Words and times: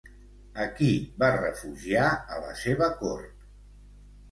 A 0.63 0.63
qui 0.79 0.87
va 1.25 1.29
refugiar 1.35 2.07
a 2.09 2.41
la 2.47 2.59
seva 2.65 2.91
cort? 3.05 3.49